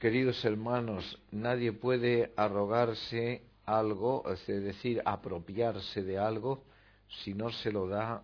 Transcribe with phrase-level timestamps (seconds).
[0.00, 6.64] Queridos hermanos, nadie puede arrogarse algo, es decir, apropiarse de algo,
[7.22, 8.22] si no se lo da,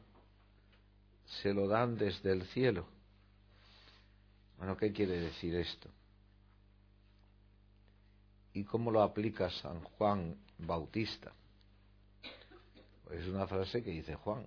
[1.42, 2.86] se lo dan desde el cielo.
[4.56, 5.90] Bueno, ¿qué quiere decir esto?
[8.54, 11.30] ¿Y cómo lo aplica San Juan Bautista?
[13.10, 14.46] Es una frase que dice Juan.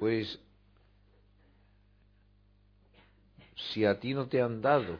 [0.00, 0.36] Pues
[3.70, 4.98] si a ti no te han dado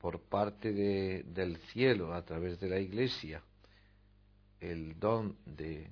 [0.00, 3.42] por parte de, del cielo, a través de la iglesia,
[4.60, 5.88] el don de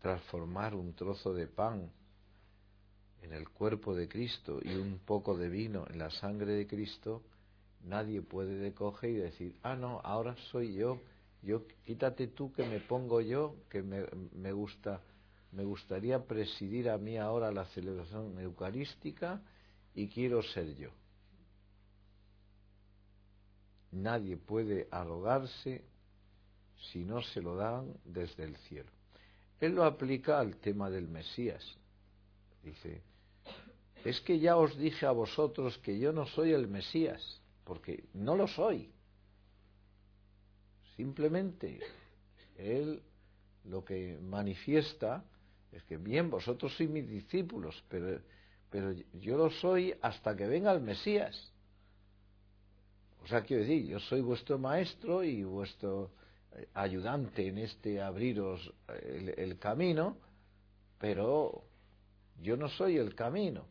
[0.00, 1.90] transformar un trozo de pan
[3.22, 7.22] en el cuerpo de Cristo y un poco de vino en la sangre de Cristo,
[7.84, 11.00] nadie puede decoger y decir, ah, no, ahora soy yo,
[11.42, 14.04] yo quítate tú que me pongo yo, que me,
[14.34, 15.00] me gusta
[15.54, 19.40] me gustaría presidir a mí ahora la celebración eucarística
[19.94, 20.90] y quiero ser yo.
[23.92, 25.84] Nadie puede arrogarse
[26.90, 28.90] si no se lo dan desde el cielo.
[29.60, 31.64] Él lo aplica al tema del Mesías.
[32.64, 33.02] Dice,
[34.04, 38.36] es que ya os dije a vosotros que yo no soy el Mesías, porque no
[38.36, 38.90] lo soy.
[40.96, 41.78] Simplemente
[42.56, 43.00] Él
[43.64, 45.24] lo que manifiesta
[45.74, 48.20] es que bien, vosotros sois mis discípulos, pero,
[48.70, 51.52] pero yo lo soy hasta que venga el Mesías.
[53.22, 56.10] O sea, quiero decir, yo soy vuestro maestro y vuestro
[56.52, 58.72] eh, ayudante en este abriros
[59.02, 60.16] el, el camino,
[60.98, 61.64] pero
[62.40, 63.66] yo no soy el camino.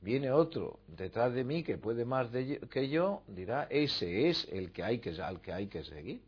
[0.00, 4.84] Viene otro detrás de mí que puede más que yo, dirá, ese es el que
[4.84, 6.22] hay que, al que hay que seguir.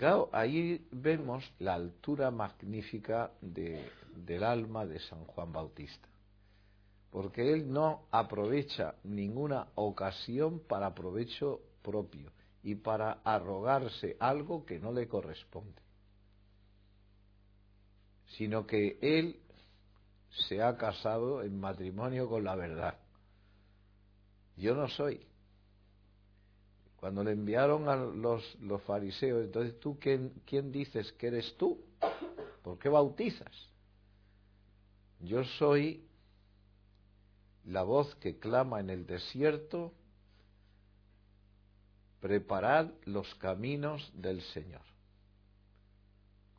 [0.00, 6.08] Claro, ahí vemos la altura magnífica del alma de San Juan Bautista,
[7.10, 12.32] porque él no aprovecha ninguna ocasión para provecho propio
[12.62, 15.82] y para arrogarse algo que no le corresponde,
[18.38, 19.38] sino que él
[20.48, 22.98] se ha casado en matrimonio con la verdad.
[24.56, 25.26] Yo no soy,
[27.00, 28.44] cuando le enviaron a los,
[28.86, 31.80] fariseos, entonces tú, ¿quién, ¿quién dices que eres tú?
[32.62, 33.50] ¿Por qué bautizas?
[35.20, 36.04] Yo soy
[37.64, 39.94] la voz que clama en el desierto,
[42.20, 44.82] preparad los caminos del Señor.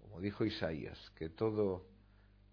[0.02, 1.86] Como dijo Isaías, que todo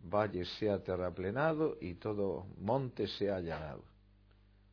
[0.03, 3.88] valle sea terraplenado y todo monte sea allanado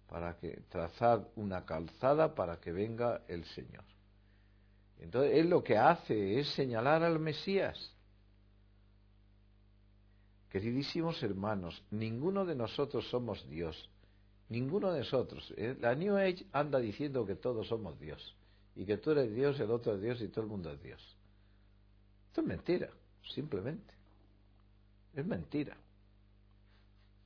[0.07, 3.83] para que trazar una calzada para que venga el Señor.
[4.99, 7.91] Entonces él lo que hace es señalar al Mesías.
[10.49, 13.89] Queridísimos hermanos, ninguno de nosotros somos Dios,
[14.47, 15.53] ninguno de nosotros.
[15.57, 18.35] Eh, la New Age anda diciendo que todos somos Dios
[18.75, 21.01] y que tú eres Dios, el otro es Dios y todo el mundo es Dios.
[22.27, 22.89] Esto es mentira,
[23.33, 23.93] simplemente.
[25.13, 25.75] Es mentira.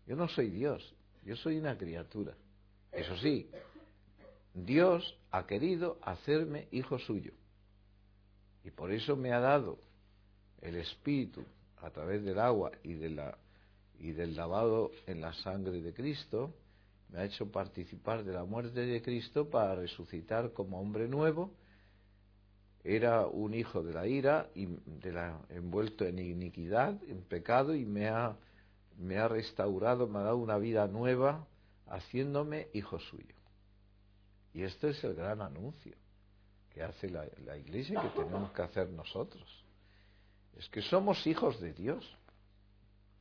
[0.08, 2.34] Yo no soy Dios, yo soy una criatura.
[2.92, 3.50] Eso sí,
[4.54, 7.32] Dios ha querido hacerme hijo suyo.
[8.64, 9.80] Y por eso me ha dado
[10.62, 11.44] el Espíritu
[11.82, 16.54] a través del agua y, del lavado en la sangre de Cristo,
[17.10, 21.52] me ha hecho participar de la muerte de Cristo para resucitar como hombre nuevo.
[22.84, 27.86] Era un hijo de la ira, y de la, envuelto en iniquidad, en pecado, y
[27.86, 28.38] me ha,
[28.98, 31.46] me ha restaurado, me ha dado una vida nueva
[31.90, 33.36] haciéndome hijo suyo.
[34.54, 35.96] Y este es el gran anuncio
[36.70, 39.66] que hace la, la Iglesia y que tenemos que hacer nosotros.
[40.58, 42.18] Es que somos hijos de Dios.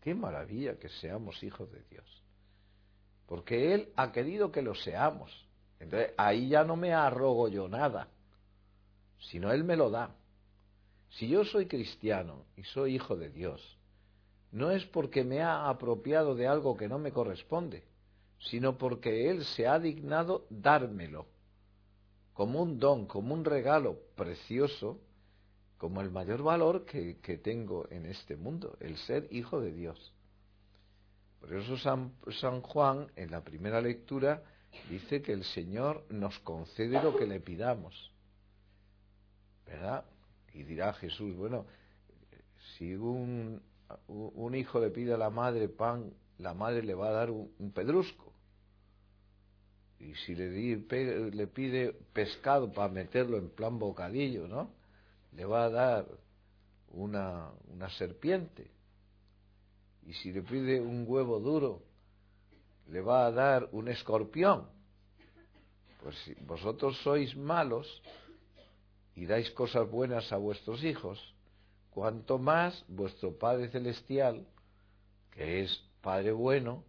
[0.01, 2.23] Qué maravilla que seamos hijos de Dios.
[3.27, 5.47] Porque Él ha querido que lo seamos.
[5.81, 8.09] Entonces ahí ya no me arrogo yo nada,
[9.19, 10.15] sino Él me lo da.
[11.11, 13.79] Si yo soy cristiano y soy hijo de Dios,
[14.51, 17.85] no es porque me ha apropiado de algo que no me corresponde,
[18.39, 21.27] sino porque Él se ha dignado dármelo
[22.39, 25.01] como un don, como un regalo precioso,
[25.77, 30.15] como el mayor valor que, tengo en este mundo, el ser hijo de Dios.
[31.41, 34.45] Por eso San, San Juan, en la primera lectura,
[34.89, 38.13] dice que el Señor nos concede lo que le pidamos.
[39.67, 40.05] ¿Verdad?
[40.55, 41.67] Y dirá Jesús, bueno,
[42.77, 43.61] si un,
[44.07, 47.73] un hijo le pide a la madre pan, la madre le va a dar un
[47.75, 48.28] pedrusco
[50.01, 54.71] y si le, pide pescado para meterlo en plan bocadillo, ¿no?
[55.33, 56.07] Le va a dar
[56.93, 58.71] una, una serpiente.
[60.07, 61.83] Y si le pide un huevo duro,
[62.89, 64.69] le va a dar un escorpión.
[66.03, 67.87] Pues si vosotros sois malos
[69.17, 71.35] y dais cosas buenas a vuestros hijos,
[71.91, 74.47] cuanto más vuestro Padre Celestial,
[75.33, 76.85] que es Padre bueno,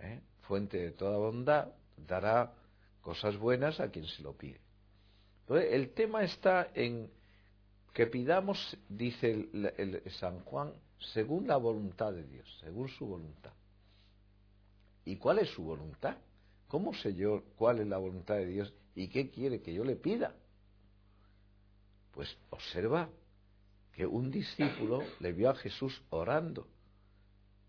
[0.00, 0.20] ¿eh?
[0.40, 1.68] fuente de toda bondad,
[2.06, 2.52] dará
[3.00, 4.60] cosas buenas a quien se lo pide.
[5.40, 7.10] Entonces, el tema está en
[7.94, 9.48] que pidamos, dice
[10.20, 10.72] San Juan,
[11.14, 13.52] según la voluntad de Dios, según su voluntad.
[15.04, 16.16] ¿Y cuál es su voluntad?
[16.68, 19.96] ¿Cómo sé yo cuál es la voluntad de Dios y qué quiere que yo le
[19.96, 20.34] pida?
[22.12, 23.08] Pues observa
[23.92, 26.66] que un discípulo le vio a Jesús orando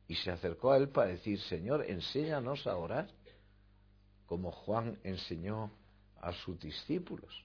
[0.07, 3.09] y se acercó a él para decir, Señor, enséñanos a orar,
[4.29, 5.71] como Juan enseñó
[6.21, 7.43] a sus discípulos.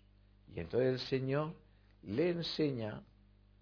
[0.54, 1.54] Y entonces el Señor
[2.02, 3.02] le enseña,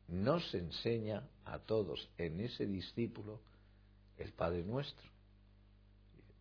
[0.08, 3.40] nos enseña a todos en ese discípulo
[4.19, 5.08] el Padre nuestro.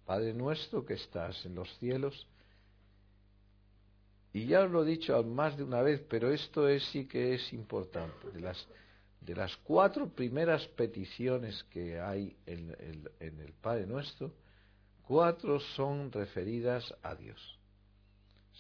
[0.08, 2.28] Padre nuestro que estás en los cielos.
[4.34, 7.36] Y ya os lo he dicho más de una vez, pero esto es, sí que
[7.36, 8.32] es importante.
[8.32, 8.68] De las
[9.22, 12.76] de las cuatro primeras peticiones que hay en,
[13.20, 14.34] el Padre Nuestro,
[15.12, 17.60] cuatro son referidas a Dios.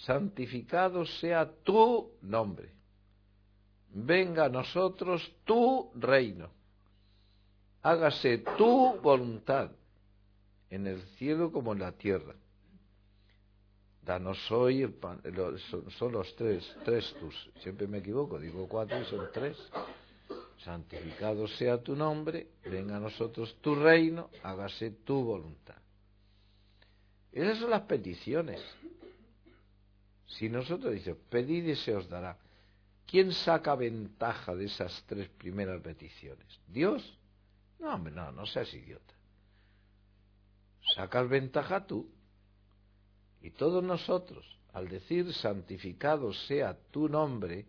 [0.05, 2.73] Santificado sea tu nombre.
[3.93, 6.49] Venga a nosotros tu reino.
[7.83, 9.71] Hágase tu voluntad
[10.69, 12.35] en el cielo como en la tierra.
[14.03, 15.21] Danos hoy pan,
[15.97, 17.49] son, los tres, tres tus.
[17.61, 19.57] Siempre me equivoco, digo cuatro y son tres
[20.65, 25.80] santificado sea tu nombre, venga a nosotros tu reino, hágase tu voluntad.
[27.31, 28.61] Esas son las peticiones.
[30.27, 32.37] Si nosotros decimos, pedid y se os dará,
[33.05, 36.59] ¿quién saca ventaja de esas tres primeras peticiones?
[36.67, 37.17] ¿Dios?
[37.79, 39.13] No, hombre, no, no seas idiota.
[40.95, 42.09] Sacas ventaja tú.
[43.41, 47.65] Y todos nosotros, al decir santificado sea tu nombre,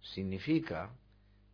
[0.00, 0.90] significa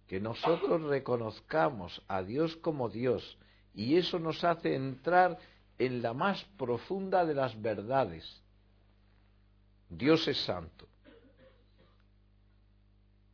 [0.06, 3.38] que nosotros reconozcamos a Dios como Dios
[3.74, 5.38] y eso nos hace entrar
[5.80, 8.42] en la más profunda de las verdades.
[9.88, 10.86] Dios es santo.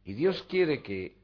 [0.04, 1.16] Y Dios quiere que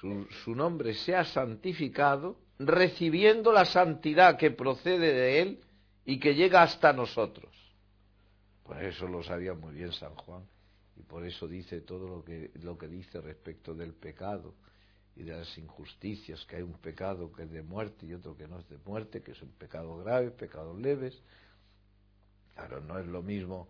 [0.00, 5.60] su, nombre sea santificado, recibiendo la santidad que procede de Él
[6.04, 7.54] y que llega hasta nosotros.
[8.64, 10.42] Por eso lo sabía muy bien San Juan
[10.96, 14.54] y por eso dice todo lo que, lo que dice respecto del pecado
[15.16, 18.48] y de las injusticias, que hay un pecado que es de muerte y otro que
[18.48, 21.20] no es de muerte, que es un pecado grave, pecados leves.
[22.54, 23.68] Claro, no es lo mismo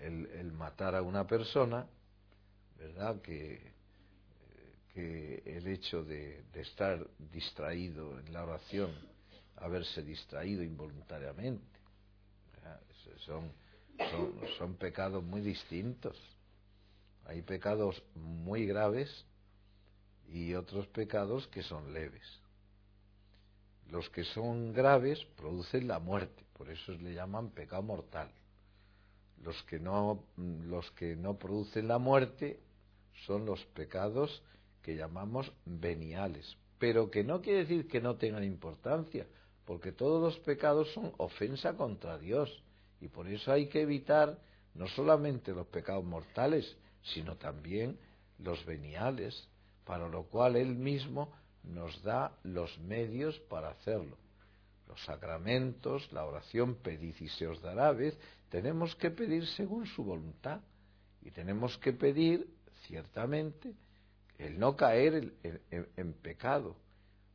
[0.00, 1.86] el, matar a una persona,
[2.78, 3.72] ¿verdad?, que,
[4.92, 8.92] que el hecho de, de estar distraído en la oración,
[9.56, 11.72] haberse distraído involuntariamente.
[13.24, 13.52] Son,
[14.58, 16.16] son, pecados muy distintos.
[17.26, 19.08] Hay pecados muy graves
[20.32, 22.40] y otros pecados que son leves.
[23.90, 28.30] Los que son graves producen la muerte, por eso le llaman pecado mortal.
[29.42, 32.60] Los que no, los que no producen la muerte
[33.26, 34.42] son los pecados
[34.82, 39.26] que llamamos veniales, pero que no quiere decir que no tengan importancia,
[39.66, 42.62] porque todos los pecados son ofensa contra Dios
[43.00, 44.38] y por eso hay que evitar
[44.74, 47.98] no solamente los pecados mortales, sino también
[48.38, 49.48] los veniales,
[49.84, 51.32] para lo cual Él mismo
[51.64, 54.16] nos da los medios para hacerlo.
[54.88, 58.18] Los sacramentos, la oración, pedid y se os dará, vez,
[58.50, 60.60] tenemos que pedir según su voluntad
[61.22, 62.46] y tenemos que pedir,
[62.86, 63.74] ciertamente,
[64.38, 65.32] el no caer
[65.70, 66.76] en pecado.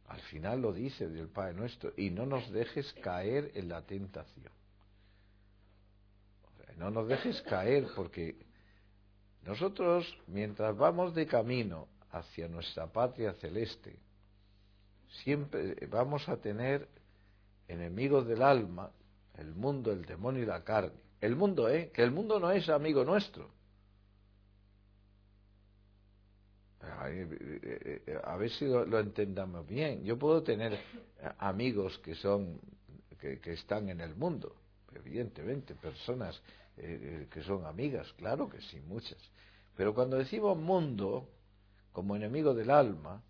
[0.07, 4.51] Al final lo dice del Padre nuestro, y no nos dejes caer en la tentación
[6.77, 8.35] no nos dejes caer, porque
[9.43, 11.87] nosotros, mientras vamos de camino
[12.19, 13.97] hacia nuestra patria celeste,
[15.23, 16.87] siempre vamos a tener
[17.67, 18.91] enemigos del alma,
[19.37, 21.07] el mundo, el demonio y la carne.
[21.19, 21.91] El mundo, ¿eh?
[21.93, 23.49] Que el mundo no es amigo nuestro.
[28.23, 30.03] A ver si lo, entendamos bien.
[30.03, 30.79] Yo puedo tener
[31.39, 32.59] amigos que son
[33.19, 34.55] que, están en el mundo,
[34.93, 36.39] evidentemente, personas
[36.77, 39.17] eh, eh, que son amigas, claro que sí, muchas.
[39.75, 41.27] Pero cuando decimos mundo
[41.97, 43.23] como enemigo del alma,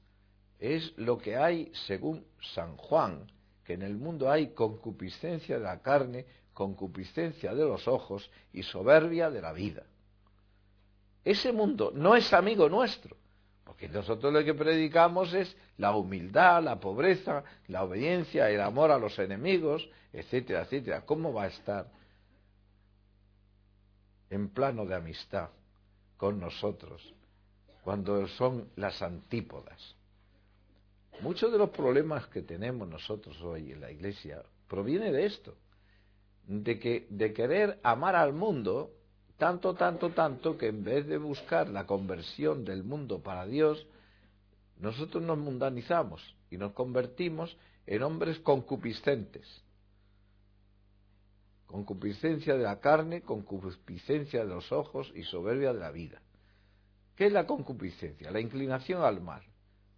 [0.60, 3.26] es lo que hay, según San Juan,
[3.64, 9.30] que en el mundo hay concupiscencia de la carne, concupiscencia de los ojos y soberbia
[9.30, 9.84] de la vida.
[11.24, 13.16] Ese mundo no es amigo nuestro,
[13.64, 19.00] Porque nosotros lo que predicamos es la humildad, la pobreza, la obediencia, el amor a
[19.00, 21.06] los enemigos, etcétera, etcétera.
[21.06, 21.90] ¿Cómo va a estar
[24.30, 25.52] en plano de amistad
[26.18, 27.14] con nosotros
[27.88, 29.96] cuando son las antípodas?
[31.22, 35.56] Muchos de los problemas que tenemos nosotros hoy en la Iglesia proviene de esto,
[36.46, 38.92] de que de querer amar al mundo
[39.38, 43.88] tanto, tanto, tanto que en vez de buscar la conversión del mundo para Dios,
[44.82, 49.48] nosotros nos mundanizamos y nos convertimos en hombres concupiscentes.
[51.68, 56.22] Concupiscencia de la carne, concupiscencia de los ojos y soberbia de la vida.
[57.18, 58.32] ¿Qué es la concupiscencia?
[58.32, 59.44] La inclinación al mal.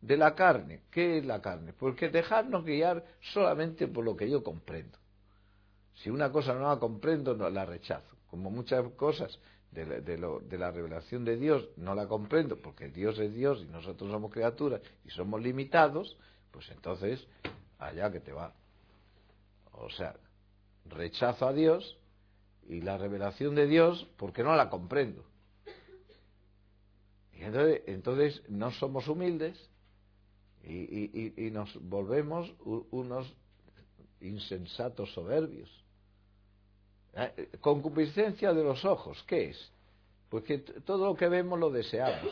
[0.02, 1.74] De la carne, ¿qué es la carne?
[1.74, 4.98] Porque dejarnos guiar solamente por lo que yo comprendo.
[5.94, 9.40] Si una cosa no la comprendo, la rechazo como muchas cosas
[9.72, 14.12] de, de, la revelación de Dios no la comprendo porque Dios es Dios y nosotros
[14.12, 16.18] somos criaturas y somos limitados,
[16.52, 17.26] pues entonces
[17.78, 18.54] allá que te va.
[19.74, 20.16] O sea,
[20.86, 21.98] rechazo a Dios
[22.68, 25.24] y la revelación de Dios porque no la comprendo.
[27.40, 29.58] Y entonces, no somos humildes
[30.64, 32.54] y, y nos volvemos
[32.92, 33.34] unos
[34.20, 35.70] insensatos soberbios.
[37.16, 39.72] Eh, concupiscencia de los ojos, ¿qué es?
[40.30, 42.32] Pues que todo lo que vemos lo deseamos.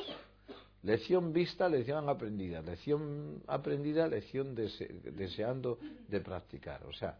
[0.83, 2.61] Lección vista, lección aprendida.
[2.61, 6.85] Lección aprendida, lección deseando de practicar.
[6.85, 7.17] O sea,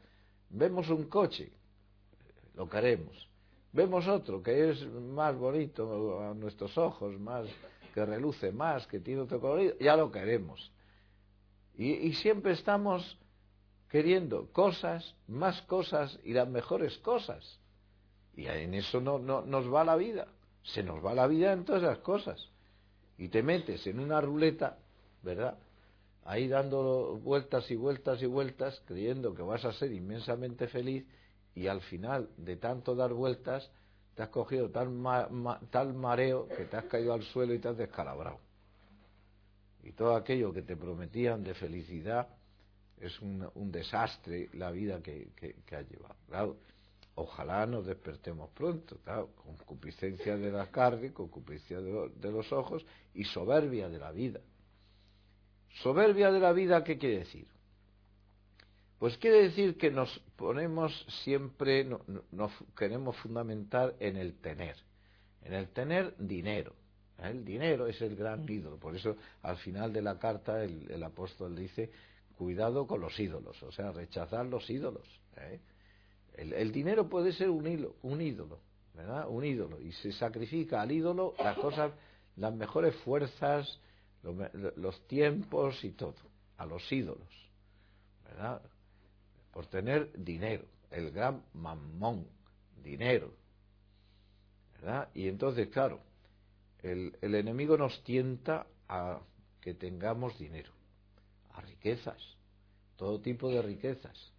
[0.50, 1.52] vemos un coche,
[2.56, 3.28] lo queremos.
[3.74, 7.48] Vemos otro que es más bonito a nuestros ojos, más
[7.98, 10.72] que reluce más, que tiene otro colorido, ya lo queremos.
[11.76, 13.18] Y, siempre estamos
[13.90, 17.60] queriendo cosas, más cosas y las mejores cosas.
[18.36, 20.28] Y en eso no, no, nos va la vida.
[20.62, 22.52] Se nos va la vida en todas esas cosas.
[23.18, 24.78] Y te metes en una ruleta,
[25.24, 25.58] ¿verdad?
[26.24, 31.04] Ahí dando vueltas y vueltas y vueltas, creyendo que vas a ser inmensamente feliz
[31.56, 33.72] y al final de tanto dar vueltas
[34.18, 34.90] te has cogido tal,
[35.70, 38.40] tal mareo que te has caído al suelo y te has descalabrado.
[39.84, 42.28] Y todo aquello que te prometían de felicidad
[43.00, 46.58] es un, desastre la vida que, que, ha llevado.
[47.14, 52.84] Ojalá nos despertemos pronto, claro, concupiscencia de la carne, concupiscencia de, de los ojos
[53.14, 54.40] y soberbia de la vida.
[55.84, 57.46] Soberbia de la vida, ¿qué quiere decir?
[59.00, 61.88] Pues quiere decir que nos ponemos siempre,
[62.32, 64.76] nos queremos fundamentar en el tener,
[65.44, 66.74] en el tener dinero.
[67.20, 68.78] El dinero es el gran ídolo.
[68.78, 71.92] Por eso al final de la carta el, el apóstol dice
[72.38, 75.08] cuidado con los ídolos, o sea, rechazar los ídolos.
[75.38, 75.60] ¿eh?
[76.36, 78.60] El, dinero puede ser un, hilo, un ídolo,
[78.94, 79.28] ¿verdad?
[79.28, 81.92] Un ídolo, y se sacrifica al ídolo las cosas,
[82.36, 83.80] las mejores fuerzas,
[84.76, 86.16] los, tiempos y todo,
[86.58, 87.52] a los ídolos,
[88.24, 88.62] ¿verdad?
[89.58, 92.28] Por tener dinero, el gran mamón,
[92.84, 93.34] dinero,
[94.76, 95.10] ¿verdad?
[95.16, 96.00] Y entonces, claro,
[96.84, 99.20] el, el enemigo nos tienta a
[99.60, 100.78] que tengamos dinero
[101.62, 102.22] riquezas,
[102.98, 104.32] todo tipo de riquezas.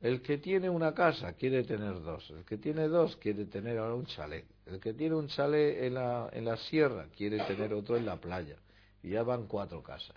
[0.00, 3.96] El que tiene una casa quiere tener dos, el que tiene dos quiere tener ahora
[3.96, 7.98] un chalet, el que tiene un chalet en la, en la sierra quiere tener otro
[7.98, 8.56] en la playa,
[9.02, 10.16] y ya van cuatro casas.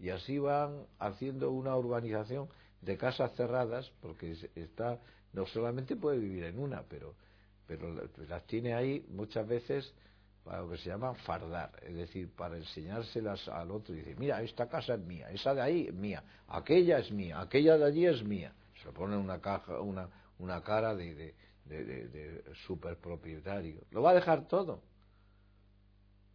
[0.00, 2.48] Y así van haciendo una urbanización
[2.80, 4.98] de casas cerradas, porque está,
[5.32, 7.14] no solamente puede vivir en una, pero,
[7.66, 7.94] pero
[8.28, 9.92] las tiene ahí muchas veces
[10.44, 14.42] para lo que se llama fardar, es decir, para enseñárselas al otro y decir, mira,
[14.42, 18.06] esta casa es mía, esa de ahí es mía, aquella es mía, aquella de allí
[18.06, 18.54] es mía.
[18.82, 20.08] Se pone una caja, una,
[20.38, 21.34] una cara de,
[21.66, 23.82] de, de, de, superpropietario.
[23.90, 24.82] Lo va a dejar todo.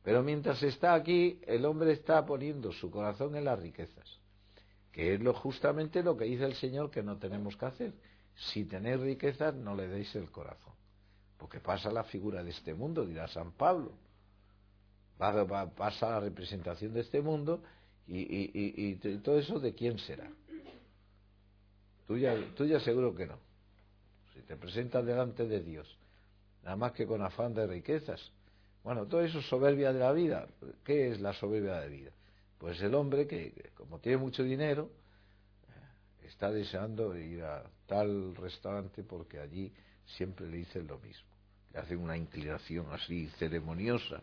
[0.03, 4.19] Pero mientras está aquí, el hombre está poniendo su corazón en las riquezas,
[4.95, 7.93] que es lo, justamente lo que dice el Señor que no tenemos que hacer.
[8.33, 10.71] Si tenéis riquezas, no le deis el corazón.
[11.37, 13.91] Porque pasa la figura de este mundo, dirá San Pablo.
[15.17, 17.61] pasa la representación de este mundo
[18.07, 20.31] y, todo eso de quién será.
[22.07, 23.37] Tú ya, tú ya seguro que no.
[24.33, 25.93] Si te presentas delante de Dios,
[26.63, 28.31] nada más que con afán de riquezas.
[28.81, 30.47] Bueno, todo eso es soberbia de la vida.
[30.85, 32.11] ¿Qué es la soberbia de la vida?
[32.65, 34.89] Pues el hombre que, como tiene mucho dinero,
[35.69, 39.71] eh, está deseando ir a tal restaurante porque allí
[40.03, 41.29] siempre le dicen lo mismo.
[41.71, 44.19] Le hacen una inclinación así ceremoniosa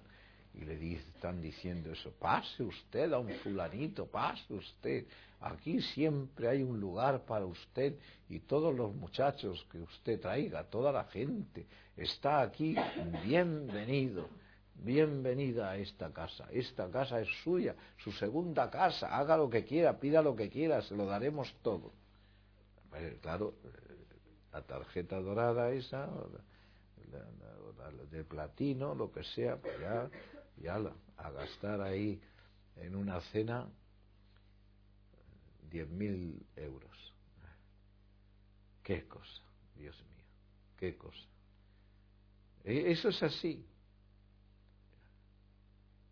[0.55, 5.05] y le están diciendo eso, pase usted a un fulanito, pase usted,
[5.41, 7.95] aquí siempre hay un lugar para usted
[8.29, 11.65] y todos los muchachos que usted traiga, toda la gente
[11.97, 12.75] está aquí,
[13.25, 14.29] bienvenido,
[14.85, 19.99] bienvenida a esta casa, esta casa es suya, su segunda casa, haga lo que quiera,
[19.99, 21.93] pida lo que quiera, se lo daremos todo.
[23.21, 23.55] claro,
[24.53, 26.09] la tarjeta dorada esa,
[28.11, 30.11] de platino, lo que sea, pues ya,
[30.61, 30.81] ya
[31.17, 32.21] a gastar ahí
[32.77, 33.69] en una cena
[35.71, 37.15] diez mil euros.
[38.83, 39.43] Qué cosa,
[39.77, 40.25] Dios mío,
[40.77, 41.27] qué cosa.
[42.65, 43.65] E, eso es así.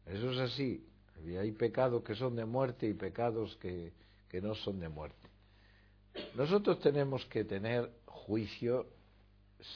[0.06, 0.86] Eso es así.
[1.24, 3.92] Y hay pecados que son de muerte y pecados que,
[4.28, 5.28] que no son de muerte.
[6.34, 8.86] Nosotros tenemos que tener juicio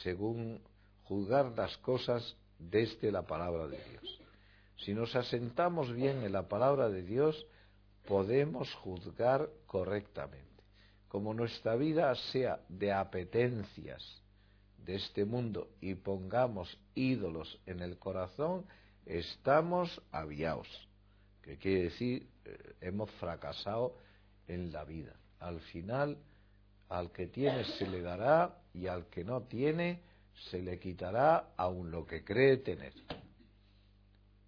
[0.03, 0.61] según
[1.03, 4.21] juzgar las cosas desde la palabra de Dios.
[4.77, 7.45] Si nos asentamos bien en la palabra de Dios,
[8.07, 10.45] podemos juzgar correctamente.
[11.07, 14.21] Como nuestra vida sea de apetencias
[14.77, 18.65] de este mundo y pongamos ídolos en el corazón,
[19.05, 20.67] estamos aviados,
[21.41, 23.97] que quiere decir eh, hemos fracasado
[24.47, 25.15] en la vida.
[25.39, 26.17] Al final,
[26.89, 30.01] al que tiene se le dará y al que no tiene
[30.49, 32.93] se le quitará aun lo que cree tener.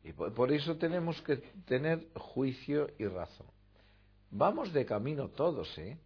[0.03, 3.47] Y por, eso tenemos que tener juicio y razón.
[4.31, 5.97] Vamos de camino todos, ¿eh?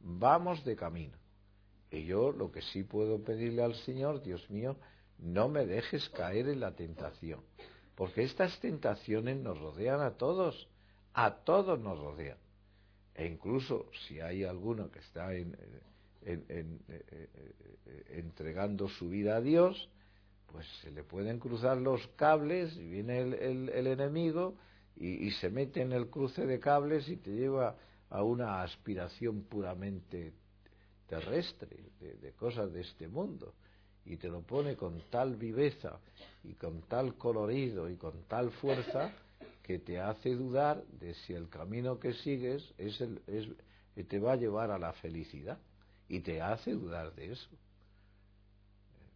[0.00, 1.16] Vamos de camino.
[1.90, 4.76] Y yo lo que sí puedo pedirle al Señor, Dios mío,
[5.18, 7.40] no me dejes caer en la tentación.
[7.94, 10.68] Porque estas tentaciones nos rodean a todos,
[11.12, 12.38] a todos nos rodean.
[13.14, 15.50] E incluso si hay alguno que está eh,
[18.10, 19.90] entregando su vida a Dios,
[20.52, 24.54] pues se le pueden cruzar los cables y viene el, enemigo
[24.96, 27.76] y, se mete en el cruce de cables y te lleva
[28.10, 30.32] a una aspiración puramente
[31.06, 33.54] terrestre, de, cosas de este mundo,
[34.04, 35.98] y te lo pone con tal viveza
[36.44, 39.12] y con tal colorido y con tal fuerza
[39.62, 43.48] que te hace dudar de si el camino que sigues es el, es,
[44.08, 45.58] te va a llevar a la felicidad
[46.08, 47.48] y te hace dudar de eso.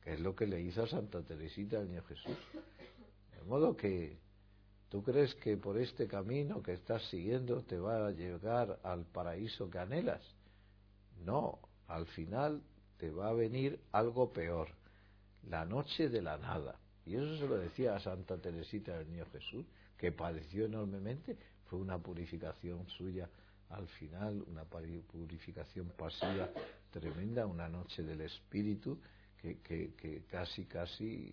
[0.05, 2.37] Que es lo que le hizo a Santa Teresita al Niño Jesús.
[3.35, 4.17] De modo que
[4.89, 9.69] tú crees que por este camino que estás siguiendo te va a llegar al paraíso
[9.69, 10.23] que anhelas.
[11.25, 12.63] No, al final
[12.99, 14.69] te va a venir algo peor,
[15.49, 16.79] la noche de la nada.
[17.05, 19.65] Y eso se lo decía a Santa Teresita del Niño Jesús,
[19.97, 23.29] que padeció enormemente, fue una purificación suya
[23.71, 26.49] al final una purificación pasiva
[26.91, 28.99] tremenda, una noche del espíritu
[29.41, 31.33] que, casi, casi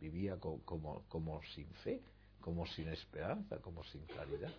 [0.00, 2.00] vivía como, como sin fe,
[2.40, 4.52] como sin esperanza, como sin caridad.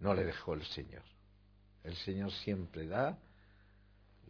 [0.00, 1.02] No le dejó el Señor.
[1.84, 3.18] El Señor siempre da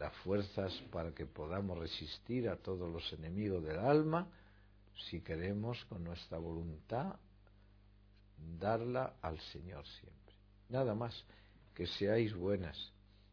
[0.00, 4.26] las fuerzas para que podamos resistir a todos los enemigos del alma
[5.10, 7.16] si queremos con nuestra voluntad
[8.58, 10.34] darla al Señor siempre.
[10.70, 11.22] Nada más,
[11.74, 12.92] que seáis buenas,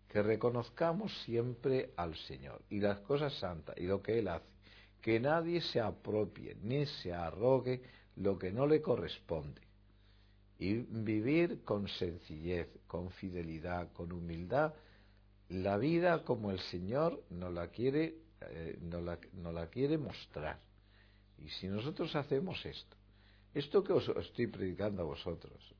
[0.10, 4.46] que reconozcamos siempre al Señor y las cosas santas y lo que Él hace,
[5.02, 7.82] que nadie se apropie ni se arrogue
[8.18, 9.62] lo que no le corresponde.
[10.60, 14.74] Y vivir con sencillez, con fidelidad, con humildad,
[15.50, 19.18] la vida como el Señor nos la quiere, eh, la,
[19.52, 20.60] la quiere mostrar.
[21.40, 22.96] Y si nosotros hacemos esto,
[23.54, 25.74] esto que os estoy predicando a vosotros,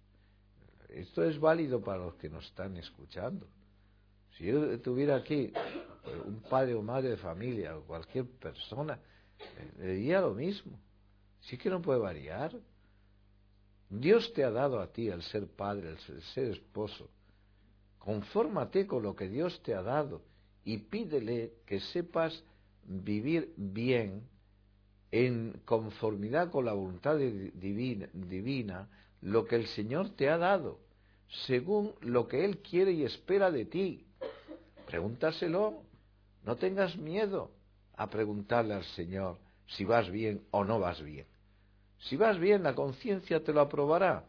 [0.90, 3.48] esto es válido para los que nos están escuchando.
[4.38, 5.52] Si yo tuviera aquí
[6.04, 9.00] pues, un padre o madre de familia o cualquier persona,
[9.80, 10.80] le diría lo mismo.
[11.42, 12.56] Sí que no puede variar.
[13.90, 17.10] Dios te ha dado a ti el ser padre, el ser esposo.
[18.08, 20.22] Confórmate con lo que Dios te ha dado
[20.64, 22.42] y pídele que sepas
[22.86, 24.24] vivir bien
[25.12, 28.88] en conformidad con la voluntad divina, divina
[29.20, 30.80] lo que el Señor te ha dado,
[31.48, 34.06] según lo que Él quiere y espera de ti.
[34.86, 35.82] Pregúntaselo,
[36.46, 37.52] no tengas miedo
[37.98, 41.26] a preguntarle al Señor si vas bien o no vas bien.
[42.00, 44.24] Si vas bien, la conciencia te lo aprobará.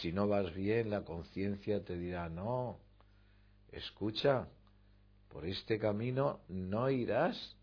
[0.00, 2.85] Si no vas bien, la conciencia te dirá, no,
[3.76, 4.48] escucha,
[5.28, 7.56] por este camino no irás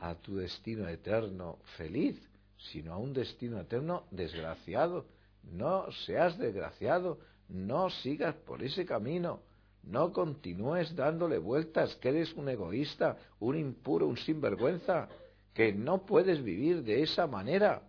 [0.00, 2.16] a tu destino eterno feliz,
[2.56, 5.06] sino a un destino eterno desgraciado
[5.52, 9.40] no seas desgraciado, no sigas por ese camino,
[9.84, 15.08] no continúes dándole vueltas, que eres un egoísta, un impuro, un sinvergüenza,
[15.54, 17.82] que no puedes vivir de esa manera.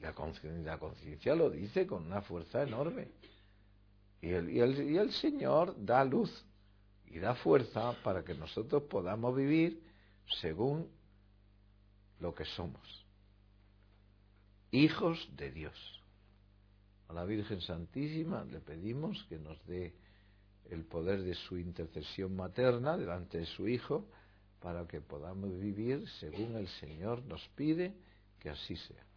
[0.00, 3.08] La conciencia lo dice con una fuerza enorme.
[4.22, 6.30] Y el, Señor da luz
[7.06, 9.82] y da fuerza para que nosotros podamos vivir
[10.40, 10.88] según
[12.18, 13.00] lo que somos
[14.72, 16.02] hijos de Dios.
[17.08, 19.94] A la Virgen Santísima le pedimos que nos dé
[20.70, 24.06] el poder de su intercesión materna delante de su Hijo
[24.60, 27.94] para que podamos vivir según el Señor nos pide
[28.38, 29.09] que así sea.